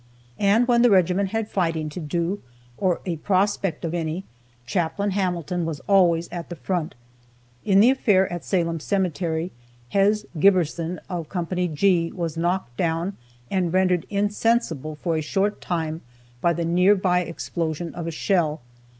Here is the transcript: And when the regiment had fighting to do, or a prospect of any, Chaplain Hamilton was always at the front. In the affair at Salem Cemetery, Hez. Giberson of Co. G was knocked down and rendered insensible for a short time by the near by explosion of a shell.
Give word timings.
And 0.39 0.67
when 0.67 0.81
the 0.81 0.89
regiment 0.89 1.29
had 1.29 1.47
fighting 1.47 1.87
to 1.89 1.99
do, 1.99 2.41
or 2.75 3.01
a 3.05 3.17
prospect 3.17 3.85
of 3.85 3.93
any, 3.93 4.23
Chaplain 4.65 5.11
Hamilton 5.11 5.63
was 5.63 5.79
always 5.81 6.27
at 6.29 6.49
the 6.49 6.55
front. 6.55 6.95
In 7.65 7.81
the 7.81 7.91
affair 7.91 8.27
at 8.33 8.43
Salem 8.43 8.79
Cemetery, 8.79 9.51
Hez. 9.89 10.25
Giberson 10.39 10.97
of 11.07 11.29
Co. 11.29 11.45
G 11.53 12.11
was 12.15 12.35
knocked 12.35 12.75
down 12.77 13.15
and 13.51 13.71
rendered 13.71 14.07
insensible 14.09 14.95
for 14.95 15.17
a 15.17 15.21
short 15.21 15.61
time 15.61 16.01
by 16.41 16.51
the 16.53 16.65
near 16.65 16.95
by 16.95 17.19
explosion 17.19 17.93
of 17.93 18.07
a 18.07 18.11
shell. 18.11 18.61